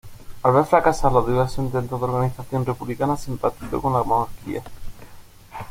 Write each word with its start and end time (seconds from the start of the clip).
Al 0.41 0.51
ver 0.53 0.65
fracasar 0.65 1.11
los 1.11 1.27
diversos 1.27 1.59
intentos 1.63 1.99
de 1.99 2.05
organización 2.07 2.65
republicana 2.65 3.15
simpatizó 3.15 3.79
con 3.79 3.93
la 3.93 4.01
monarquía. 4.01 4.63